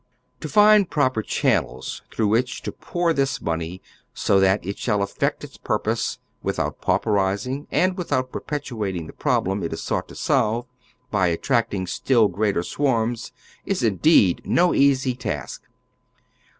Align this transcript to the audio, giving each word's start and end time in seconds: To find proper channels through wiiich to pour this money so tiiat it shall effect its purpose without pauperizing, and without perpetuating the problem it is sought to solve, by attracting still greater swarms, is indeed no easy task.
To 0.39 0.49
find 0.49 0.89
proper 0.89 1.21
channels 1.21 2.01
through 2.11 2.29
wiiich 2.29 2.61
to 2.61 2.71
pour 2.71 3.13
this 3.13 3.39
money 3.39 3.83
so 4.15 4.39
tiiat 4.41 4.65
it 4.65 4.79
shall 4.79 5.03
effect 5.03 5.43
its 5.43 5.57
purpose 5.57 6.17
without 6.41 6.81
pauperizing, 6.81 7.67
and 7.69 7.95
without 7.95 8.31
perpetuating 8.31 9.05
the 9.05 9.13
problem 9.13 9.61
it 9.61 9.73
is 9.73 9.83
sought 9.83 10.07
to 10.07 10.15
solve, 10.15 10.65
by 11.11 11.27
attracting 11.27 11.85
still 11.85 12.29
greater 12.29 12.63
swarms, 12.63 13.31
is 13.63 13.83
indeed 13.83 14.41
no 14.43 14.73
easy 14.73 15.13
task. 15.13 15.61